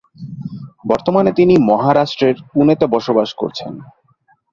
বর্তমানে 0.87 1.31
তিনি 1.33 1.53
মহারাষ্ট্রের 1.69 2.35
পুনেতে 2.51 2.85
বসবাস 2.87 3.29
করছেন। 3.33 3.73